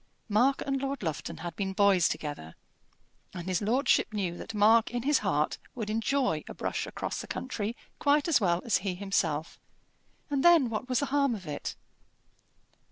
[0.29, 2.55] Mark and Lord Lufton had been boys together,
[3.35, 7.27] and his lordship knew that Mark in his heart would enjoy a brush across the
[7.27, 9.59] country quite as well as he himself;
[10.27, 11.75] and then what was the harm of it?